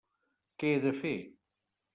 Què 0.63 0.71
he 0.71 0.79
de 0.87 0.95
fer? 1.03 1.15